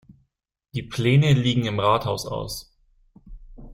[0.73, 2.73] Die Pläne liegen im Rathaus aus.